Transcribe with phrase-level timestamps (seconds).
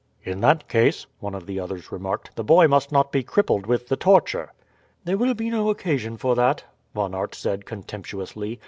[0.23, 3.87] "In that case," one of the others remarked, "the boy must not be crippled with
[3.87, 4.51] the torture."
[5.05, 6.63] "There will be no occasion for that,"
[6.95, 8.59] Von Aert said contemptuously.